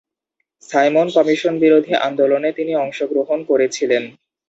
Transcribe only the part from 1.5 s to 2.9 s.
বিরোধী আন্দোলনে তিনি